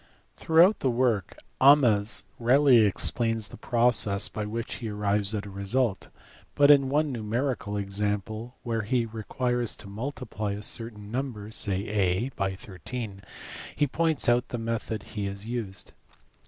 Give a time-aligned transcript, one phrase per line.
[0.35, 6.07] Throughout the work Ahmes rarely explains the process by which he arrives at a result,
[6.55, 12.35] but in one numerical example, where he requires to multiply a certain number, say &,
[12.35, 13.21] by 13,
[13.75, 15.93] he points out the method he has used.